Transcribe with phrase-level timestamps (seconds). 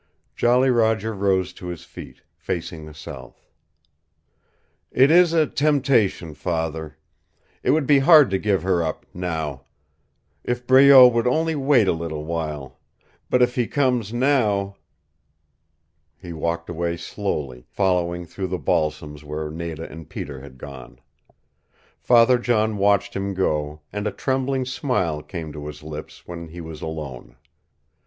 [0.35, 3.45] Jolly Roger rose to his feet, facing the south.
[4.89, 6.97] "It is a temptation, father.
[7.61, 9.65] It would be hard to give her up now.
[10.43, 12.79] If Breault would only wait a little while.
[13.29, 14.75] But if he comes NOW"
[16.23, 20.97] He walked away slowly, following through the balsams where Nada and Peter had gone.
[21.99, 26.59] Father John watched him go, and a trembling smile came to his lips when he
[26.59, 27.35] was alone.